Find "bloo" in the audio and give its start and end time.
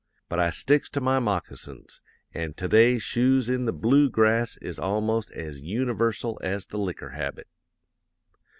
3.71-4.09